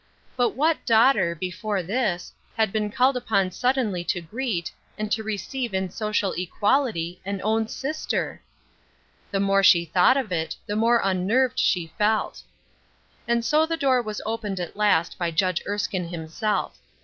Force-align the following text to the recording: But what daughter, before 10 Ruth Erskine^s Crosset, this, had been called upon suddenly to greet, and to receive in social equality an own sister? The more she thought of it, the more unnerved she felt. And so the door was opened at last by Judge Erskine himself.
But 0.35 0.55
what 0.55 0.83
daughter, 0.83 1.35
before 1.35 1.77
10 1.77 1.83
Ruth 1.83 1.87
Erskine^s 1.87 1.93
Crosset, 2.07 2.13
this, 2.15 2.33
had 2.57 2.71
been 2.73 2.89
called 2.91 3.17
upon 3.17 3.51
suddenly 3.51 4.03
to 4.05 4.19
greet, 4.19 4.71
and 4.97 5.11
to 5.11 5.21
receive 5.21 5.75
in 5.75 5.91
social 5.91 6.33
equality 6.39 7.21
an 7.23 7.39
own 7.43 7.67
sister? 7.67 8.41
The 9.29 9.39
more 9.39 9.61
she 9.61 9.85
thought 9.85 10.17
of 10.17 10.31
it, 10.31 10.55
the 10.65 10.75
more 10.75 11.01
unnerved 11.03 11.59
she 11.59 11.93
felt. 11.99 12.41
And 13.27 13.45
so 13.45 13.67
the 13.67 13.77
door 13.77 14.01
was 14.01 14.21
opened 14.25 14.59
at 14.59 14.75
last 14.75 15.19
by 15.19 15.29
Judge 15.29 15.61
Erskine 15.67 16.07
himself. 16.07 16.79